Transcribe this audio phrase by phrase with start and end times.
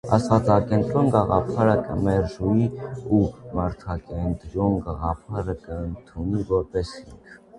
[0.15, 2.65] Աստուածակեդրոն գաղափարը կը մերժուի
[3.17, 3.21] ու
[3.59, 7.37] մարդակեդրոն գաղափարը կ՛ընդունուի որպէս հիմք։